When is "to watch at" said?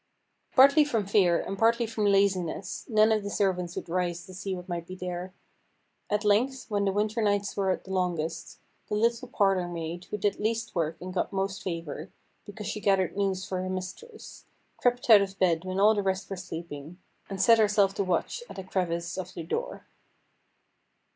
17.93-18.57